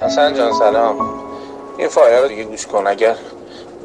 حسن 0.00 0.34
جان 0.34 0.52
سلام. 0.52 0.96
این 1.78 1.88
فایل 1.88 2.22
رو 2.22 2.28
دیگه 2.28 2.44
گوش 2.44 2.66
کن 2.66 2.86
اگر 2.86 3.16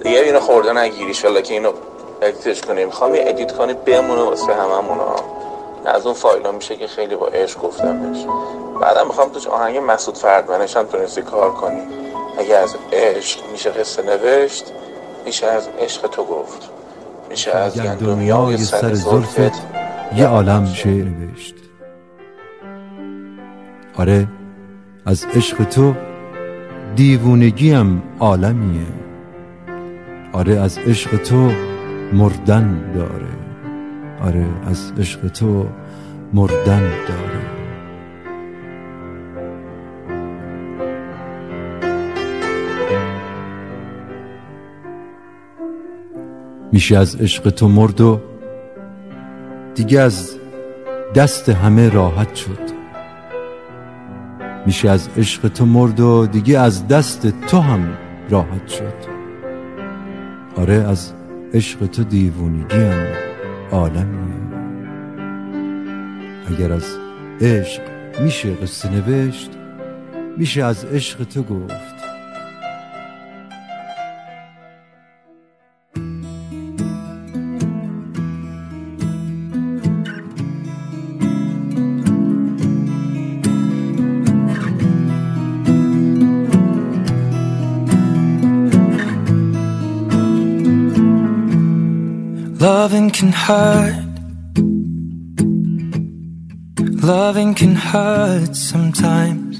دیگه 0.03 0.19
اینو 0.19 0.39
خورده 0.39 0.73
نگیریش 0.73 1.25
ولی 1.25 1.41
که 1.41 1.53
اینو 1.53 1.71
edit 2.21 2.48
ش 2.48 2.61
کنیم. 2.61 2.87
می‌خوام 2.87 3.15
یه 3.15 3.23
edit 3.27 3.57
کنی 3.57 3.73
بمونه 3.73 4.21
واسه 4.21 4.53
هممون 4.53 4.97
از 5.85 6.05
اون 6.05 6.15
فایل 6.15 6.45
ها 6.45 6.51
میشه 6.51 6.75
که 6.75 6.87
خیلی 6.87 7.15
با 7.15 7.27
عشق 7.27 7.61
گفتمش 7.61 8.25
بعدم 8.81 9.07
می‌خوام 9.07 9.29
توش 9.29 9.47
آهنگ 9.47 9.79
مسعود 9.87 10.17
فردمنش 10.17 10.77
هم 10.77 10.83
تونستی 10.83 11.21
کار 11.21 11.51
کنی. 11.51 11.81
اگه 12.37 12.55
از 12.55 12.75
عشق 12.93 13.39
میشه 13.51 13.69
قصه 13.69 14.01
نوشت 14.01 14.71
میشه 15.25 15.47
از 15.47 15.69
عشق 15.79 16.07
تو 16.07 16.23
گفت. 16.23 16.69
میشه 17.29 17.51
از 17.51 17.81
گندمیای 17.81 18.57
سر 18.57 18.93
زلفت 18.93 19.61
یه 20.15 20.27
عالم 20.27 20.73
شعر 20.73 21.03
نوشت. 21.03 21.55
آره؟ 23.99 24.27
از 25.07 25.25
عشق 25.35 25.63
تو 25.63 25.95
دیوونگیم 26.95 28.03
عالمیه. 28.19 28.87
آره 30.33 30.59
از 30.59 30.77
عشق 30.77 31.15
تو 31.17 31.51
مردن 32.13 32.91
داره. 32.93 33.35
آره 34.21 34.47
از 34.67 34.93
عشق 34.97 35.27
تو 35.27 35.67
مردن 36.33 36.81
داره. 36.81 37.41
میشه 46.71 46.97
از 46.97 47.15
عشق 47.15 47.49
تو 47.49 47.67
مرد 47.67 48.01
و 48.01 48.19
دیگه 49.75 49.99
از 49.99 50.35
دست 51.15 51.49
همه 51.49 51.89
راحت 51.89 52.35
شد. 52.35 52.74
میشه 54.65 54.89
از 54.89 55.09
عشق 55.17 55.47
تو 55.47 55.65
مرد 55.65 55.99
و 55.99 56.27
دیگه 56.27 56.59
از 56.59 56.87
دست 56.87 57.27
تو 57.47 57.59
هم 57.59 57.97
راحت 58.29 58.67
شد. 58.67 58.93
آره 60.57 60.73
از 60.73 61.13
عشق 61.53 61.85
تو 61.85 62.03
دیوونگی 62.03 62.75
هم 62.75 63.07
عالمیه. 63.71 64.35
اگر 66.47 66.73
از 66.73 66.97
عشق 67.41 67.81
میشه 68.21 68.53
قصه 68.53 68.91
نوشت 68.91 69.51
میشه 70.37 70.63
از 70.63 70.85
عشق 70.85 71.23
تو 71.23 71.43
گفت. 71.43 71.94
Loving 92.71 93.11
can 93.11 93.31
hurt. 93.45 94.15
Loving 97.13 97.53
can 97.61 97.75
hurt 97.75 98.55
sometimes. 98.55 99.53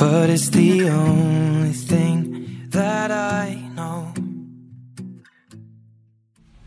But 0.00 0.30
it's 0.34 0.48
the 0.48 0.88
only 0.88 1.74
thing 1.90 2.18
that 2.70 3.10
I 3.10 3.46
know. 3.76 4.14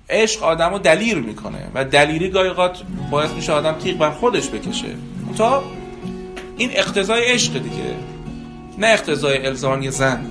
عشق 0.09 0.43
آدم 0.43 0.69
رو 0.69 0.79
دلیر 0.79 1.17
می‌کنه 1.17 1.71
و 1.73 1.85
دلیری 1.85 2.29
گاهی 2.29 2.47
اوقات 2.47 2.83
باعث 3.11 3.31
میشه 3.31 3.51
آدم 3.51 3.73
تیغ 3.73 3.97
بر 3.97 4.11
خودش 4.11 4.49
بکشه 4.49 4.95
تا 5.37 5.63
این 6.57 6.69
اقتضای 6.73 7.23
عشق 7.25 7.53
دیگه 7.53 7.95
نه 8.77 8.87
اقتضای 8.87 9.45
الزام 9.45 9.89
زن 9.89 10.25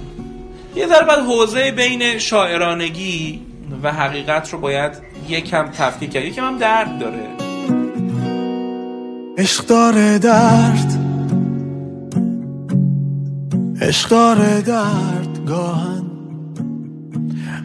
یه 0.77 0.87
در 0.87 1.05
بعد 1.05 1.19
حوزه 1.19 1.71
بین 1.71 2.19
شاعرانگی 2.19 3.54
و 3.85 3.89
حقیقت 3.93 4.53
رو 4.53 4.59
باید 4.59 4.93
یکم 5.29 5.67
تفکیک 5.69 6.13
کرد. 6.13 6.25
یکم 6.25 6.45
هم 6.45 6.59
درد 6.59 6.99
داره. 6.99 7.29
عشق 9.39 9.67
داره 9.67 10.19
درد. 10.19 10.99
عشق 13.81 14.09
داره 14.09 14.61
درد 14.61 15.47
گاهن. 15.47 16.03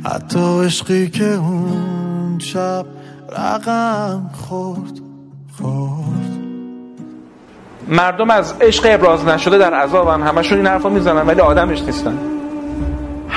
حتی 0.06 0.66
عشقی 0.66 1.10
که 1.10 1.26
اون 1.26 2.40
شب 2.40 2.86
رقم 3.38 4.30
خورد 4.34 5.00
خورد. 5.58 6.40
مردم 7.88 8.30
از 8.30 8.54
عشق 8.62 8.84
ابراز 8.90 9.26
نشده 9.26 9.58
در 9.58 9.74
عذابن. 9.74 10.22
همشون 10.22 10.58
این 10.58 10.68
حرفا 10.68 10.90
می‌زنن 10.90 11.28
ولی 11.28 11.42
آدمش 11.42 11.82
نیستن. 11.82 12.18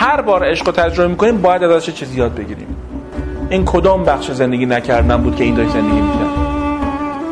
هر 0.03 0.21
بار 0.21 0.45
عشق 0.45 0.67
رو 0.67 0.73
تجربه 0.73 1.09
می‌کنیم 1.09 1.43
باید 1.43 1.63
ازش 1.63 1.91
چیزی 1.91 2.19
یاد 2.19 2.35
بگیریم. 2.35 2.77
این 3.51 3.65
کدام 3.65 4.05
بخش 4.05 4.31
زندگی 4.31 4.67
نکردن 4.67 5.17
بود 5.17 5.37
که 5.37 5.45
این 5.45 5.55
داشت 5.55 5.71
زندگی 5.71 6.01
می‌کرد؟ 6.01 6.31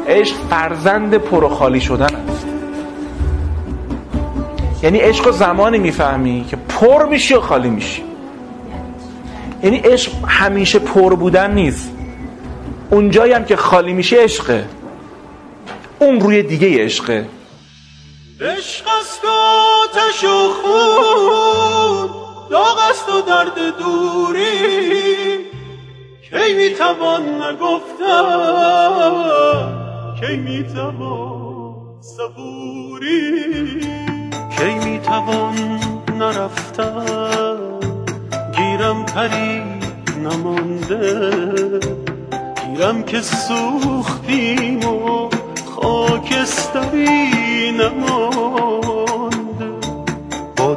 عشق 0.09 0.37
فرزند 0.51 1.15
پر 1.15 1.49
خالی 1.49 1.81
شدن 1.81 2.15
است. 2.15 2.47
یعنی 4.83 4.99
عشق 4.99 5.27
رو 5.27 5.33
زمانی 5.33 5.79
می‌فهمی 5.79 6.47
که 6.51 6.57
پر 6.57 7.07
میشی 7.07 7.35
و 7.35 7.41
خالی 7.41 7.71
میشی. 7.71 8.03
یعنی 9.63 9.77
عشق 9.77 10.13
همیشه 10.27 10.79
پر 10.79 11.15
بودن 11.15 11.55
نیست. 11.55 11.93
اونجایی 12.91 13.33
هم 13.33 13.45
که 13.45 13.57
خالی 13.57 13.93
میشه 13.93 14.17
عشقه. 14.17 14.65
اون 15.99 16.21
روی 16.21 16.43
دیگه 16.43 16.85
عشقه. 16.85 17.27
عشق 18.41 18.85
است 19.01 19.25
و 19.25 19.29
داغ 22.51 22.79
است 22.91 23.09
و 23.09 23.21
درد 23.21 23.55
دوری. 23.79 24.51
کی 26.31 26.55
می‌توان 26.57 27.43
نگفتم 27.43 28.27
کی 30.21 30.37
می‌توان 30.37 32.01
صبوری؟ 32.01 33.81
کی 34.59 34.75
می‌توان 34.85 35.81
نرفتم 36.19 37.57
گیرم 38.57 39.05
پری 39.05 39.63
نمانده. 40.25 41.31
گیرم 42.67 43.03
که 43.03 43.21
سوختیم 43.21 44.85
و 44.89 45.31
خاکستری 45.77 47.31
نمانده. 47.73 48.91
با 50.57 50.75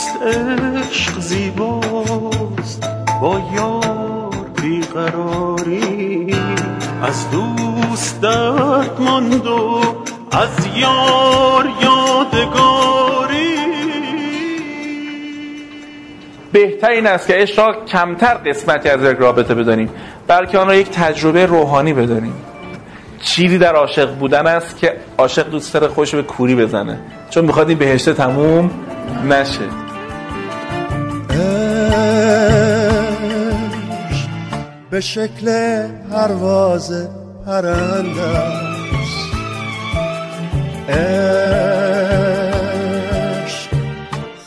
دوست 0.00 0.22
عشق 0.22 1.20
زیباست 1.20 2.84
با 3.22 3.40
یار 3.56 4.30
بیقراری. 4.62 6.36
از 7.02 7.30
دوست 7.30 8.20
درد 8.20 9.00
ماند 9.00 9.46
و 9.46 9.80
از 10.32 10.66
یار 10.76 11.68
یادگاری. 11.82 13.56
بهتر 16.52 16.90
این 16.90 17.06
است 17.06 17.26
که 17.26 17.34
عشق 17.34 17.58
را 17.58 17.84
کمتر 17.84 18.34
قسمتی 18.34 18.88
از 18.88 19.12
یک 19.12 19.18
رابطه 19.18 19.54
بدانیم 19.54 19.90
بلکه 20.26 20.58
آن 20.58 20.66
را 20.66 20.74
یک 20.74 20.90
تجربه 20.90 21.46
روحانی 21.46 21.92
بدانیم. 21.92 22.34
چیزی 23.22 23.58
در 23.58 23.74
عاشق 23.74 24.14
بودن 24.14 24.46
است 24.46 24.78
که 24.78 24.96
عاشق 25.18 25.50
دوست 25.50 25.74
داره 25.74 25.88
خوش 25.88 26.14
به 26.14 26.22
کوری 26.22 26.54
بزنه. 26.54 26.98
چون 27.30 27.44
می‌خواد 27.44 27.68
این 27.68 27.78
بهشته 27.78 28.14
تموم 28.14 28.70
نشه. 29.28 29.89
به 34.90 35.00
شکل 35.00 35.86
پرواز 36.10 37.08
پرنده 37.46 38.22
است 38.22 39.30
عشق 40.88 42.10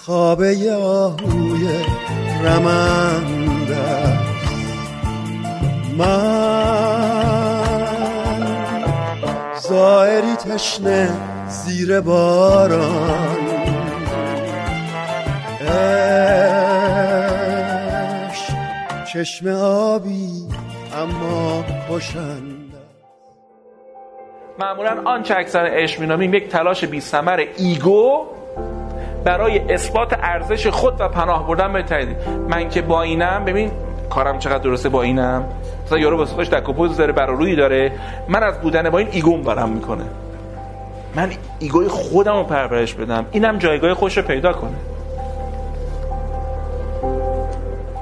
خوابه 0.06 0.74
آهوی 0.74 1.68
رمنده 2.44 4.24
من 5.98 6.74
زائری 9.70 10.36
تشنه 10.36 11.10
زیر 11.50 12.02
باران 12.02 13.53
چشم 19.14 19.48
آبی 19.48 20.48
اما 20.96 21.64
کشنده 21.90 22.78
معمولا 24.60 25.02
آنچه 25.06 25.36
اکثر 25.38 25.70
عشق 25.74 26.00
مینامیم 26.02 26.34
یک 26.34 26.50
تلاش 26.50 26.86
بی 26.86 27.00
ثمر 27.00 27.46
ایگو 27.58 28.26
برای 29.24 29.60
اثبات 29.60 30.14
ارزش 30.22 30.68
خود 30.68 31.02
و 31.02 31.10
پناه 31.10 31.48
بردن 31.48 31.74
به 31.74 31.84
تایید 31.84 32.18
من 32.50 32.70
که 32.70 32.82
با 32.82 33.02
اینم 33.02 33.46
ببین 33.46 33.72
کارم 34.10 34.40
چقدر 34.40 34.64
درسته 34.64 34.90
با 34.90 35.02
اینم؟ 35.02 35.44
مثلا 35.86 35.98
یارو 35.98 36.18
واسه 36.18 36.34
خودش 36.34 36.50
دک 36.50 36.70
و 36.70 36.74
پوز 36.74 36.98
داره 36.98 37.14
بر 37.14 37.27
و 37.27 37.34
روی 37.34 37.56
داره. 37.56 37.92
من 38.28 38.44
از 38.44 38.62
بودن 38.62 38.90
با 38.90 38.98
این 38.98 39.08
ego 39.12 39.34
م 39.34 39.42
ورم 39.42 39.70
می‌کنه. 39.70 40.04
من 41.16 41.32
ego 41.60 41.81
ی 41.81 41.88
خودم 41.88 42.36
رو 42.36 42.44
پرورش 42.44 42.94
بدم. 42.94 43.26
اینم 43.32 43.58
جایگاه 43.58 43.94
خودش 43.94 44.18
رو 44.18 44.24
پیدا 44.24 44.54
کنه. 44.54 44.93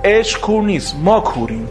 عشق 0.03 0.41
کور 0.41 0.63
نیست. 0.63 0.95
ما 1.03 1.19
کوریم. 1.19 1.69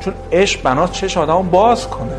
چون 0.00 0.14
عشق 0.32 0.62
بناس 0.62 0.92
چش 0.92 1.16
آدم 1.16 1.42
باز 1.42 1.88
کنه. 1.88 2.16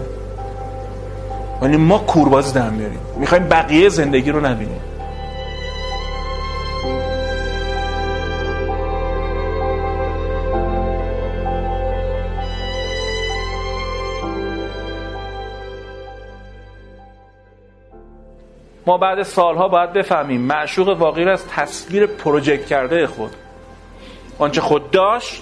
ولی 1.61 1.77
ما 1.77 1.97
کوربازی 1.97 2.53
در 2.53 2.69
میاریم. 2.69 2.99
می‌خوایم 3.17 3.43
بقیه 3.43 3.89
زندگی 3.89 4.31
رو 4.31 4.45
نبینیم. 4.45 4.81
ما 18.87 18.97
بعد 18.97 19.23
سالها 19.23 19.67
باید 19.67 19.93
بفهمیم 19.93 20.41
معشوق 20.41 20.89
واقعی 20.89 21.25
از 21.29 21.47
تصویر 21.47 22.05
پروژکت 22.05 22.65
کرده 22.65 23.07
خود. 23.07 23.31
آنچه 24.39 24.61
خود 24.61 24.91
داشت 24.91 25.41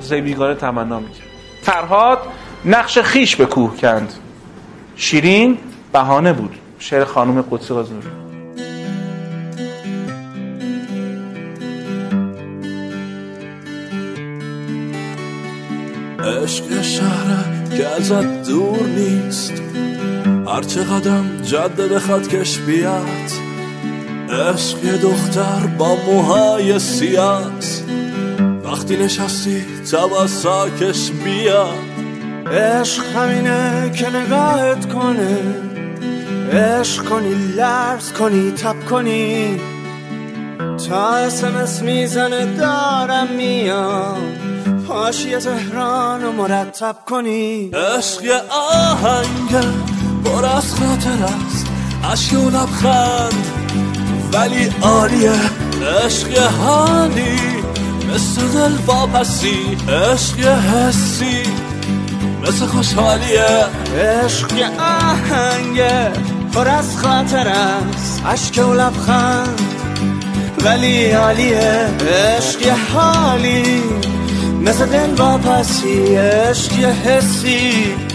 زیبیگاره 0.00 0.54
تمنا 0.54 1.00
می‌کرد. 1.00 1.26
فرهاد 1.62 2.18
نقش 2.64 2.98
خیش 2.98 3.36
به 3.36 3.46
کوه 3.46 3.76
کند. 3.76 4.12
شیرین 4.96 5.58
بهانه 5.92 6.32
بود. 6.32 6.58
شعر 6.78 7.04
خانم 7.04 7.42
قدسی 7.42 7.74
قازنوری 7.74 8.08
عشق 16.42 16.82
شهره 16.82 17.76
که 17.76 17.86
ازت 17.86 18.48
دور 18.48 18.82
نیست. 18.82 19.62
هرچه 20.54 20.84
قدم 20.84 21.42
جده 21.42 21.88
بخواد 21.88 22.28
کش 22.28 22.58
بیاد 22.58 23.30
عشق 24.30 25.00
دختر 25.02 25.66
با 25.78 25.96
موهای 26.06 26.78
سیاست 26.78 27.84
وقتی 28.64 28.96
نشستی 28.96 29.64
تبا 29.92 30.26
ساکش 30.26 31.10
بیاد. 31.10 31.74
عشق 32.52 33.02
همینه 33.16 33.92
که 33.94 34.16
نگاهت 34.16 34.92
کنه. 34.92 35.38
عشق 36.52 37.04
کنی 37.04 37.34
لرز 37.56 38.12
کنی 38.12 38.50
تب 38.50 38.84
کنی. 38.90 39.60
تا 40.88 41.10
اسمس 41.10 41.82
می‌زنه 41.82 42.46
دارم 42.56 43.28
میام. 43.36 44.18
پاشی 44.88 45.36
تهران 45.36 46.24
و 46.24 46.32
مرتب 46.32 46.96
کنی. 47.06 47.70
عشق 47.70 48.24
یه 48.24 48.40
آهنگ 48.50 49.64
پر 50.24 50.44
از 50.44 50.74
خاطر 50.74 51.24
است. 51.24 51.66
عشق 52.12 52.38
و 52.38 52.50
لبخند. 52.50 53.46
ولی 54.32 54.70
عالیه 54.82 55.32
عشق 56.04 56.38
حالی. 56.38 57.38
مثل 58.14 58.48
دل 58.48 58.76
واپسی 58.86 59.76
عشق 59.88 60.38
حسی. 60.38 61.42
مثل 62.42 62.66
خوشحالیه 62.66 63.64
عشق 63.98 64.52
آهنگه 64.78 66.12
پر 66.54 66.68
از 66.68 66.96
خاطر 66.96 67.48
است. 67.48 68.22
عشق 68.26 68.68
و 68.68 68.74
لبخند. 68.74 69.60
ولی 70.64 71.10
عالیه 71.10 71.88
عشق 72.10 72.76
حالی. 72.94 73.82
مثل 74.62 74.86
دل 74.86 75.14
واپسی 75.14 76.16
عشق 76.16 76.72
حسی. 76.72 78.07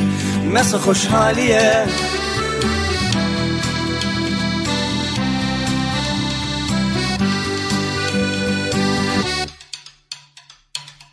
مثل 0.54 0.78
خوشحالیه. 0.78 1.86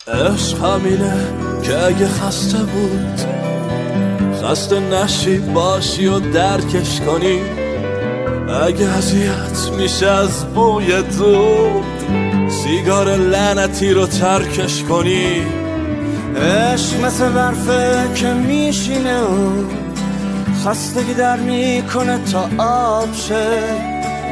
عشق 0.09 0.65
همینه 0.65 1.13
که 1.63 1.79
اگه 1.79 2.09
خسته 2.09 2.59
بود 2.59 3.21
خسته 4.43 4.81
نشی 4.81 5.39
باشی 5.39 6.07
و 6.07 6.21
درکش 6.21 7.01
کنی. 7.01 7.41
اگه 8.67 8.89
اذیت 8.89 9.71
میشه 9.79 10.07
از 10.07 10.45
بوی 10.55 11.03
دود 11.03 11.85
سیگار 12.49 13.17
لعنتی 13.17 13.91
رو 13.93 14.07
ترکش 14.07 14.83
کنی. 14.83 15.70
عشق 16.37 17.05
مثل 17.05 17.29
برفه 17.29 18.09
که 18.15 18.27
میشینه 18.27 19.21
و 19.21 19.65
خستگی 20.65 21.15
در 21.15 21.37
می‌کنه 21.37 22.19
تا 22.33 22.49
آب 22.65 23.15
شه. 23.15 23.59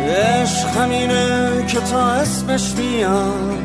عشق 0.09 0.69
همینه 0.69 1.67
که 1.67 1.81
تا 1.81 2.03
اسمش 2.03 2.73
میاد. 2.79 3.59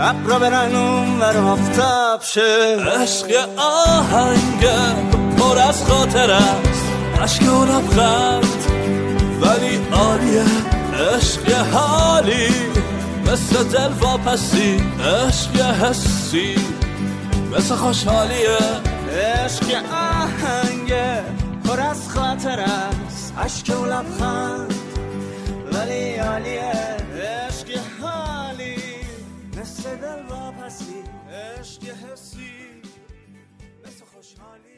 ابرا 0.00 0.38
برن 0.38 0.76
اون 0.76 1.20
ور 1.20 1.36
آفتاب 1.36 2.22
شه. 2.22 2.76
عشق 3.02 3.28
یه 3.28 3.44
آهنگه 3.86 4.94
پر 5.38 5.58
از 5.58 5.84
خاطر 5.84 6.30
است. 6.30 6.84
عشق 7.22 7.54
و 7.54 7.64
لبخند 7.64 8.44
ولی 9.40 9.80
عالیه. 9.92 10.44
عشق 11.16 11.66
حالی 11.72 12.48
مثل 13.32 13.64
دل 13.64 13.92
واپسی 14.00 14.82
عشق 15.00 15.74
حسی. 15.82 16.77
مثل 17.56 17.74
خوشحالیه 17.74 18.58
عشق 19.10 19.84
آهنگه 19.92 21.24
پر 21.64 21.80
از 21.80 22.08
خاطر 22.08 22.60
است. 22.60 23.34
عشق 23.38 23.80
و 23.80 23.86
لبخند 23.86 24.74
ولی 25.72 26.14
عالیه. 26.14 26.72
عشق 27.14 27.80
حالی 28.00 28.76
مثل 29.60 29.96
دل 29.96 30.22
واپسی. 30.28 31.02
عشق 31.32 31.82
حسی 31.82 32.82
مثل 33.84 34.04
خوشحالی. 34.14 34.77